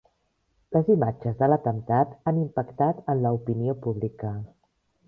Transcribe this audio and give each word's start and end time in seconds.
Les 0.77 0.89
imatges 0.93 1.35
de 1.43 1.51
l'atemptat 1.53 2.17
han 2.31 2.43
impactat 2.47 3.07
en 3.15 3.23
l'opinió 3.27 3.79
pública. 3.87 4.35